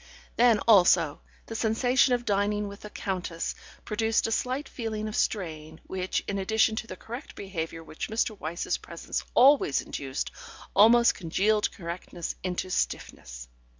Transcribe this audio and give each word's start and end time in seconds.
Then 0.35 0.57
also, 0.67 1.21
the 1.45 1.53
sensation 1.53 2.15
of 2.15 2.25
dining 2.25 2.67
with 2.67 2.83
a 2.83 2.89
countess 2.89 3.53
produced 3.85 4.25
a 4.25 4.31
slight 4.31 4.67
feeling 4.67 5.07
of 5.07 5.15
strain, 5.15 5.79
which, 5.85 6.23
in 6.27 6.39
addition 6.39 6.75
to 6.77 6.87
the 6.87 6.95
correct 6.95 7.35
behaviour 7.35 7.83
which 7.83 8.09
Mr. 8.09 8.35
Wyse's 8.35 8.79
presence 8.79 9.23
always 9.35 9.79
induced, 9.79 10.31
almost 10.75 11.13
congealed 11.13 11.71
correctness 11.71 12.33
into 12.41 12.71
stiffness. 12.71 13.47